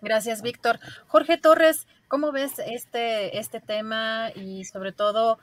Gracias, 0.00 0.42
Víctor. 0.42 0.78
Jorge 1.08 1.38
Torres, 1.38 1.86
¿cómo 2.08 2.32
ves 2.32 2.58
este, 2.58 3.38
este 3.38 3.60
tema 3.60 4.30
y 4.34 4.64
sobre 4.64 4.92
todo 4.92 5.38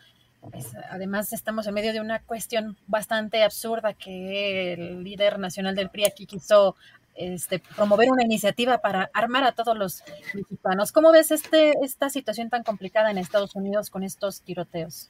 Pues, 0.51 0.67
además, 0.89 1.33
estamos 1.33 1.67
en 1.67 1.73
medio 1.73 1.93
de 1.93 1.99
una 1.99 2.19
cuestión 2.19 2.77
bastante 2.87 3.43
absurda 3.43 3.93
que 3.93 4.73
el 4.73 5.03
líder 5.03 5.39
nacional 5.39 5.75
del 5.75 5.89
PRI 5.89 6.05
aquí 6.05 6.25
quiso 6.25 6.75
este, 7.17 7.59
promover 7.75 8.09
una 8.11 8.23
iniciativa 8.23 8.77
para 8.77 9.09
armar 9.13 9.43
a 9.43 9.51
todos 9.51 9.75
los 9.75 10.03
mexicanos. 10.33 10.91
¿Cómo 10.91 11.11
ves 11.11 11.31
este, 11.31 11.73
esta 11.83 12.09
situación 12.09 12.49
tan 12.49 12.63
complicada 12.63 13.11
en 13.11 13.17
Estados 13.17 13.55
Unidos 13.55 13.89
con 13.89 14.03
estos 14.03 14.41
tiroteos? 14.41 15.09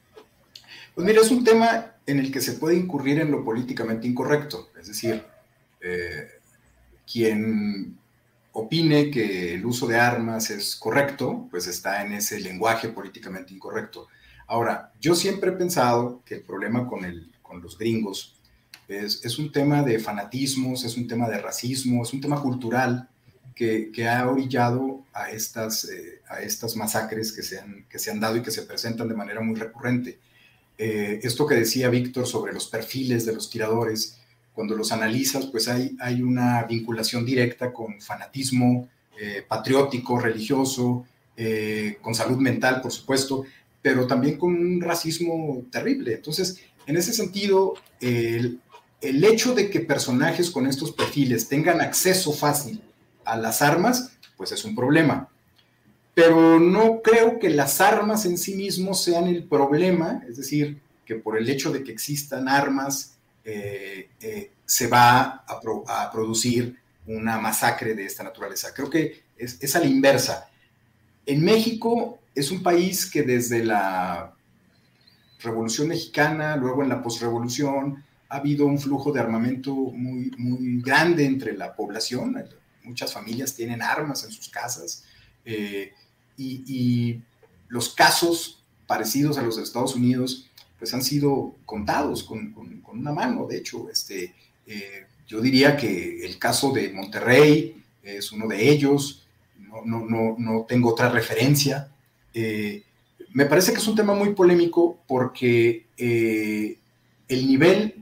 Pues 0.94 1.06
mira, 1.06 1.20
es 1.20 1.30
un 1.30 1.44
tema 1.44 1.92
en 2.06 2.18
el 2.18 2.32
que 2.32 2.40
se 2.40 2.54
puede 2.54 2.76
incurrir 2.76 3.20
en 3.20 3.30
lo 3.30 3.44
políticamente 3.44 4.06
incorrecto. 4.06 4.70
Es 4.80 4.88
decir, 4.88 5.22
eh, 5.80 6.28
quien 7.10 7.98
opine 8.52 9.10
que 9.10 9.54
el 9.54 9.64
uso 9.64 9.86
de 9.86 9.98
armas 9.98 10.50
es 10.50 10.76
correcto, 10.76 11.46
pues 11.50 11.66
está 11.66 12.04
en 12.04 12.12
ese 12.12 12.40
lenguaje 12.40 12.88
políticamente 12.88 13.54
incorrecto. 13.54 14.08
Ahora, 14.46 14.92
yo 15.00 15.14
siempre 15.14 15.50
he 15.50 15.54
pensado 15.54 16.22
que 16.24 16.36
el 16.36 16.42
problema 16.42 16.86
con, 16.86 17.04
el, 17.04 17.32
con 17.42 17.60
los 17.62 17.78
gringos 17.78 18.40
es, 18.88 19.24
es, 19.24 19.38
un 19.38 19.52
tema 19.52 19.82
de 19.82 19.98
fanatismos, 19.98 20.84
es 20.84 20.96
un 20.96 21.06
tema 21.06 21.28
de 21.28 21.38
racismo, 21.38 22.02
es 22.02 22.12
un 22.12 22.20
tema 22.20 22.40
cultural 22.40 23.08
que, 23.54 23.90
que 23.92 24.08
ha 24.08 24.26
orillado 24.26 25.04
a 25.12 25.30
estas, 25.30 25.84
eh, 25.84 26.22
a 26.28 26.40
estas 26.40 26.76
masacres 26.76 27.32
que 27.32 27.42
se, 27.42 27.58
han, 27.58 27.86
que 27.88 27.98
se 27.98 28.10
han 28.10 28.20
dado 28.20 28.36
y 28.36 28.42
que 28.42 28.50
se 28.50 28.62
presentan 28.62 29.08
de 29.08 29.14
manera 29.14 29.40
muy 29.40 29.56
recurrente. 29.56 30.18
Eh, 30.78 31.18
esto 31.22 31.46
que 31.46 31.56
decía 31.56 31.90
Víctor 31.90 32.26
sobre 32.26 32.52
los 32.52 32.68
perfiles 32.68 33.26
de 33.26 33.34
los 33.34 33.50
tiradores, 33.50 34.17
cuando 34.58 34.74
los 34.74 34.90
analizas, 34.90 35.46
pues 35.46 35.68
hay, 35.68 35.96
hay 36.00 36.20
una 36.20 36.64
vinculación 36.64 37.24
directa 37.24 37.72
con 37.72 38.00
fanatismo 38.00 38.88
eh, 39.16 39.44
patriótico, 39.46 40.18
religioso, 40.18 41.06
eh, 41.36 41.96
con 42.02 42.12
salud 42.12 42.38
mental, 42.38 42.80
por 42.80 42.90
supuesto, 42.90 43.44
pero 43.80 44.08
también 44.08 44.36
con 44.36 44.52
un 44.52 44.80
racismo 44.80 45.62
terrible. 45.70 46.14
Entonces, 46.14 46.60
en 46.88 46.96
ese 46.96 47.12
sentido, 47.12 47.74
el, 48.00 48.58
el 49.00 49.22
hecho 49.22 49.54
de 49.54 49.70
que 49.70 49.78
personajes 49.78 50.50
con 50.50 50.66
estos 50.66 50.90
perfiles 50.90 51.46
tengan 51.46 51.80
acceso 51.80 52.32
fácil 52.32 52.82
a 53.24 53.36
las 53.36 53.62
armas, 53.62 54.10
pues 54.36 54.50
es 54.50 54.64
un 54.64 54.74
problema. 54.74 55.28
Pero 56.14 56.58
no 56.58 57.00
creo 57.00 57.38
que 57.38 57.50
las 57.50 57.80
armas 57.80 58.26
en 58.26 58.36
sí 58.36 58.56
mismos 58.56 59.04
sean 59.04 59.28
el 59.28 59.44
problema, 59.44 60.24
es 60.28 60.36
decir, 60.36 60.80
que 61.06 61.14
por 61.14 61.38
el 61.38 61.48
hecho 61.48 61.70
de 61.70 61.84
que 61.84 61.92
existan 61.92 62.48
armas 62.48 63.17
eh, 63.50 64.10
eh, 64.20 64.52
se 64.66 64.88
va 64.88 65.42
a, 65.46 65.58
pro, 65.58 65.82
a, 65.88 66.12
producir 66.12 66.78
una 67.06 67.38
masacre 67.38 67.94
de 67.94 68.04
esta 68.04 68.22
naturaleza. 68.22 68.74
Creo 68.74 68.90
que 68.90 69.22
es, 69.38 69.56
es 69.62 69.74
a 69.74 69.80
la 69.80 69.86
inversa. 69.86 70.50
En 71.24 71.42
México 71.42 72.18
es 72.34 72.50
un 72.50 72.62
país 72.62 73.10
que 73.10 73.22
desde 73.22 73.64
la 73.64 74.34
Revolución 75.40 75.88
Mexicana, 75.88 76.56
luego 76.56 76.82
en 76.82 76.90
la 76.90 77.02
posrevolución, 77.02 78.04
ha 78.28 78.36
habido 78.36 78.66
un 78.66 78.78
flujo 78.78 79.12
de 79.12 79.20
armamento 79.20 79.74
muy, 79.74 80.30
muy 80.36 80.82
grande 80.82 81.24
entre 81.24 81.56
la 81.56 81.74
población. 81.74 82.36
Muchas 82.84 83.14
familias 83.14 83.54
tienen 83.54 83.80
armas 83.80 84.24
en 84.24 84.30
sus 84.30 84.50
casas 84.50 85.04
eh, 85.46 85.94
y, 86.36 86.64
y, 86.66 87.22
los 87.68 87.94
casos 87.94 88.62
parecidos 88.86 89.38
a 89.38 89.42
los 89.42 89.56
de 89.56 89.62
Estados 89.62 89.94
Unidos 89.94 90.48
pues 90.78 90.94
han 90.94 91.02
sido 91.02 91.56
contados 91.64 92.22
con, 92.24 92.52
con, 92.52 92.82
una 92.98 93.12
mano. 93.12 93.46
De 93.46 93.58
hecho, 93.58 93.88
este, 93.90 94.34
eh, 94.66 95.06
yo 95.26 95.40
diría 95.40 95.76
que 95.76 96.24
el 96.24 96.38
caso 96.38 96.72
de 96.72 96.90
Monterrey 96.92 97.82
es 98.02 98.32
uno 98.32 98.48
de 98.48 98.68
ellos. 98.68 99.26
No, 99.58 99.84
no, 99.84 100.04
no, 100.06 100.36
no 100.38 100.64
tengo 100.66 100.90
otra 100.90 101.10
referencia. 101.10 101.88
Eh, 102.32 102.82
me 103.32 103.46
parece 103.46 103.72
que 103.72 103.78
es 103.78 103.86
un 103.86 103.96
tema 103.96 104.14
muy 104.14 104.34
polémico 104.34 104.98
porque 105.06 105.86
eh, 105.96 106.78
el 107.28 107.46
nivel 107.46 107.94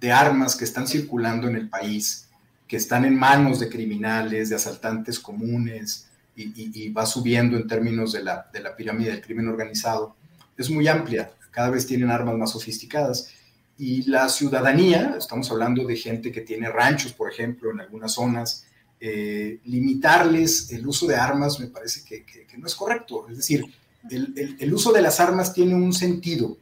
de 0.00 0.12
armas 0.12 0.56
que 0.56 0.64
están 0.64 0.86
circulando 0.86 1.48
en 1.48 1.56
el 1.56 1.68
país, 1.68 2.28
que 2.68 2.76
están 2.76 3.04
en 3.04 3.18
manos 3.18 3.60
de 3.60 3.68
criminales, 3.68 4.48
de 4.48 4.56
asaltantes 4.56 5.18
comunes, 5.18 6.08
y, 6.36 6.44
y, 6.44 6.70
y 6.74 6.88
va 6.90 7.04
subiendo 7.04 7.56
en 7.56 7.66
términos 7.66 8.12
de 8.12 8.22
la, 8.22 8.48
de 8.52 8.60
la, 8.60 8.74
pirámide 8.76 9.10
del 9.10 9.20
crimen 9.20 9.48
organizado, 9.48 10.14
es 10.56 10.70
muy 10.70 10.86
amplia. 10.88 11.30
Cada 11.50 11.70
vez 11.70 11.86
tienen 11.86 12.10
armas 12.10 12.36
más 12.36 12.50
sofisticadas. 12.50 13.32
Y 13.78 14.02
la 14.02 14.28
ciudadanía, 14.28 15.14
estamos 15.18 15.50
hablando 15.50 15.86
de 15.86 15.96
gente 15.96 16.30
que 16.30 16.42
tiene 16.42 16.68
ranchos, 16.68 17.12
por 17.12 17.30
ejemplo, 17.32 17.70
en 17.70 17.80
algunas 17.80 18.12
zonas, 18.12 18.66
eh, 19.02 19.58
limitarles 19.64 20.70
el 20.72 20.86
uso 20.86 21.06
de 21.06 21.16
armas 21.16 21.58
me 21.58 21.68
parece 21.68 22.04
que, 22.04 22.46
no 22.58 22.66
es 22.66 22.74
correcto. 22.74 23.26
Es 23.30 23.38
decir, 23.38 23.64
el, 24.10 24.74
uso 24.74 24.92
de 24.92 25.00
las 25.00 25.18
armas 25.20 25.54
tiene 25.54 25.74
un 25.74 25.94
sentido 25.94 26.58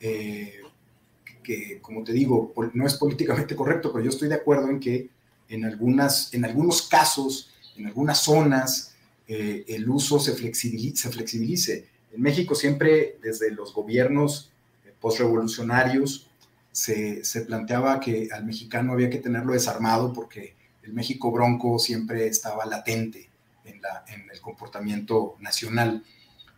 eh, 0.00 0.60
que, 1.44 1.78
como 1.80 2.02
te 2.02 2.12
digo, 2.12 2.52
no 2.74 2.86
es 2.86 2.94
políticamente 2.94 3.54
correcto, 3.54 3.92
pero 3.92 4.04
yo 4.04 4.10
estoy 4.10 4.28
de 4.28 4.34
acuerdo 4.34 4.68
en 4.68 4.80
que 4.80 5.08
en, 5.48 5.64
algunas, 5.64 6.34
en 6.34 6.44
algunos 6.44 6.82
casos, 6.82 7.50
en 7.76 7.86
algunas 7.86 8.18
zonas, 8.18 8.96
eh, 9.28 9.64
el 9.68 9.88
uso 9.88 10.18
se 10.18 10.32
se 10.32 11.10
flexibilice. 11.10 11.88
En 12.12 12.22
México 12.22 12.54
siempre, 12.54 13.18
desde 13.22 13.50
los 13.50 13.74
gobiernos 13.74 14.52
postrevolucionarios, 15.00 16.30
se, 16.72 17.24
se 17.24 17.42
planteaba 17.42 18.00
que 18.00 18.28
al 18.32 18.44
mexicano 18.44 18.92
había 18.92 19.10
que 19.10 19.18
tenerlo 19.18 19.52
desarmado 19.52 20.12
porque 20.12 20.54
el 20.82 20.92
México 20.92 21.30
bronco 21.30 21.78
siempre 21.78 22.26
estaba 22.26 22.64
latente 22.66 23.28
en, 23.64 23.80
la, 23.82 24.04
en 24.08 24.30
el 24.30 24.40
comportamiento 24.40 25.36
nacional. 25.40 26.04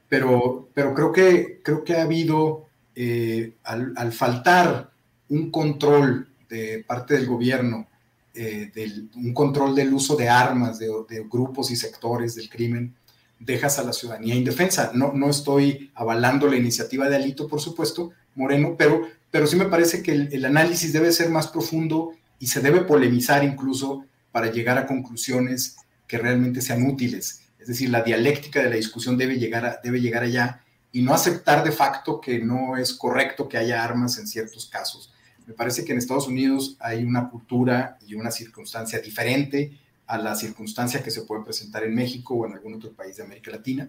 Pero, 0.08 0.68
pero 0.74 0.94
creo, 0.94 1.12
que, 1.12 1.60
creo 1.62 1.84
que 1.84 1.96
ha 1.96 2.02
habido, 2.02 2.66
eh, 2.94 3.54
al, 3.64 3.92
al, 3.96 4.12
faltar 4.12 4.90
un 5.28 5.50
control 5.50 6.28
de 6.48 6.84
parte 6.86 7.14
del 7.14 7.26
gobierno, 7.26 7.86
eh, 8.34 8.70
del, 8.74 9.10
un 9.16 9.34
control 9.34 9.74
del 9.74 9.92
uso 9.92 10.16
de 10.16 10.28
armas 10.28 10.78
de, 10.78 10.88
grupos 11.28 11.70
y 11.70 11.76
sectores 11.76 12.34
del 12.34 12.48
crimen, 12.48 12.94
dejas 13.40 13.79
a 13.79 13.85
la 13.85 13.93
ciudadanía 13.93 14.35
indefensa. 14.35 14.93
No, 14.94 15.12
no 15.12 15.31
estoy 15.31 15.90
avalando 15.94 16.49
la 16.49 16.56
iniciativa 16.56 17.08
de 17.08 17.17
Alito, 17.17 17.49
por 17.49 17.61
supuesto, 17.61 18.11
Moreno, 18.35 18.76
pero, 18.79 19.08
pero 19.31 19.46
sí 19.46 19.56
me 19.56 19.67
parece 19.67 20.02
que 20.02 20.12
el, 20.12 20.29
el 20.32 20.44
análisis 20.44 20.93
debe 20.93 21.12
ser 21.12 21.31
más 21.31 21.49
profundo 21.49 22.12
y 22.38 22.46
se 22.46 22.61
debe 22.61 22.82
polemizar 22.82 23.44
incluso 23.44 24.05
para 24.32 24.50
llegar 24.50 24.79
a 24.79 24.87
conclusiones 24.87 25.76
que 26.06 26.19
realmente 26.19 26.61
sean 26.61 26.87
útiles. 26.87 27.43
Es 27.58 27.69
decir, 27.69 27.90
la 27.90 28.02
dialéctica 28.02 28.62
de 28.62 28.70
la 28.70 28.76
discusión 28.76 29.19
debe 29.19 29.38
llegar, 29.38 29.81
debe 29.82 30.00
llegar 30.00 30.23
allá 30.23 30.62
y 30.93 31.02
no 31.02 31.12
aceptar 31.12 31.64
de 31.64 31.73
facto 31.73 32.20
que 32.20 32.38
no 32.38 32.76
es 32.76 32.94
correcto 32.94 33.49
que 33.49 33.58
haya 33.58 33.85
armas 33.85 34.19
en 34.19 34.26
ciertos 34.26 34.67
casos. 34.67 35.12
Me 35.46 35.55
parece 35.55 35.85
que 35.85 35.93
en 35.93 35.99
Estados 35.99 36.29
Unidos 36.29 36.76
hay 36.81 37.05
una 37.05 37.29
cultura 37.31 37.99
y 38.06 38.14
una 38.14 38.31
circunstancia 38.31 39.00
diferente 39.00 39.79
a 40.08 40.19
la 40.19 40.34
circunstancia 40.34 41.02
que 41.02 41.10
se 41.10 41.22
puede 41.22 41.44
presentar 41.44 41.84
en 41.84 41.94
México 41.94 42.34
o 42.34 42.46
en 42.46 42.55
algún 42.55 42.75
otro 42.75 42.93
país 42.93 43.16
de 43.16 43.22
América 43.22 43.50
Latina, 43.50 43.88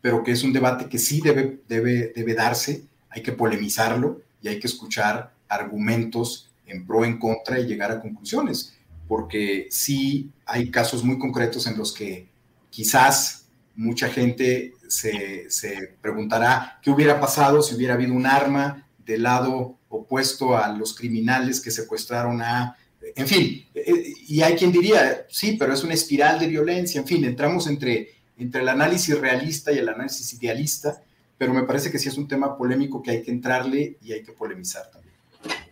pero 0.00 0.24
que 0.24 0.32
es 0.32 0.42
un 0.42 0.52
debate 0.52 0.88
que 0.88 0.98
sí 0.98 1.20
debe, 1.20 1.60
debe, 1.68 2.12
debe 2.16 2.34
darse, 2.34 2.84
hay 3.10 3.22
que 3.22 3.32
polemizarlo 3.32 4.22
y 4.42 4.48
hay 4.48 4.58
que 4.58 4.66
escuchar 4.66 5.32
argumentos 5.48 6.50
en 6.66 6.86
pro, 6.86 7.04
en 7.04 7.18
contra 7.18 7.60
y 7.60 7.66
llegar 7.66 7.92
a 7.92 8.00
conclusiones, 8.00 8.74
porque 9.06 9.68
sí 9.70 10.30
hay 10.46 10.70
casos 10.70 11.04
muy 11.04 11.18
concretos 11.18 11.66
en 11.66 11.76
los 11.76 11.92
que 11.92 12.26
quizás 12.70 13.44
mucha 13.76 14.08
gente 14.08 14.74
se, 14.88 15.50
se 15.50 15.94
preguntará 16.00 16.78
qué 16.82 16.90
hubiera 16.90 17.20
pasado 17.20 17.60
si 17.60 17.74
hubiera 17.74 17.94
habido 17.94 18.14
un 18.14 18.26
arma 18.26 18.86
del 19.04 19.24
lado 19.24 19.76
opuesto 19.90 20.56
a 20.56 20.68
los 20.68 20.94
criminales 20.94 21.60
que 21.60 21.70
secuestraron 21.70 22.40
a, 22.40 22.76
en 23.16 23.26
fin, 23.26 23.66
eh, 23.74 24.14
y 24.28 24.42
hay 24.42 24.54
quien 24.54 24.72
diría, 24.72 25.26
sí, 25.28 25.56
pero 25.58 25.72
es 25.74 25.82
una 25.82 25.94
espiral 25.94 26.38
de 26.38 26.46
violencia, 26.46 27.00
en 27.00 27.06
fin, 27.06 27.24
entramos 27.24 27.66
entre, 27.66 28.10
entre 28.38 28.62
el 28.62 28.68
análisis 28.68 29.18
realista 29.18 29.72
y 29.72 29.78
el 29.78 29.88
análisis 29.88 30.32
idealista, 30.34 31.02
pero 31.36 31.54
me 31.54 31.62
parece 31.62 31.90
que 31.90 31.98
sí 31.98 32.08
es 32.08 32.18
un 32.18 32.28
tema 32.28 32.56
polémico 32.56 33.02
que 33.02 33.10
hay 33.12 33.22
que 33.22 33.30
entrarle 33.30 33.96
y 34.02 34.12
hay 34.12 34.22
que 34.22 34.32
polemizar 34.32 34.90
también. 34.90 35.14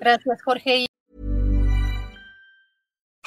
Gracias, 0.00 0.43
Jorge. 0.43 0.88